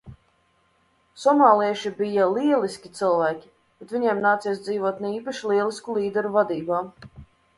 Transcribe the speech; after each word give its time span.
Somālieši 1.23 1.91
bija 1.99 2.23
lieliski 2.37 2.91
cilvēki, 3.01 3.51
bet 3.83 3.93
viņiem 3.97 4.23
nācies 4.23 4.61
dzīvot 4.69 5.05
ne 5.05 5.13
īpaši 5.19 5.51
lielisku 5.53 5.99
līderu 5.99 6.33
vadībā. 6.41 6.81